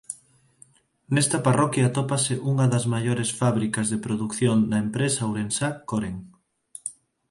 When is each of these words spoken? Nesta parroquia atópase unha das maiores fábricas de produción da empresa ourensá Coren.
Nesta 1.13 1.37
parroquia 1.47 1.85
atópase 1.89 2.33
unha 2.51 2.65
das 2.73 2.85
maiores 2.93 3.29
fábricas 3.39 3.87
de 3.91 4.01
produción 4.05 4.57
da 4.71 4.77
empresa 4.85 5.27
ourensá 5.29 5.69
Coren. 5.89 6.15